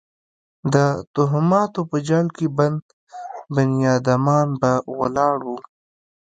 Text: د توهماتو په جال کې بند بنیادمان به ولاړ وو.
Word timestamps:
د 0.73 0.75
توهماتو 1.13 1.81
په 1.89 1.97
جال 2.07 2.27
کې 2.37 2.47
بند 2.57 2.83
بنیادمان 3.53 4.47
به 4.61 4.71
ولاړ 4.99 5.37
وو. 5.47 5.57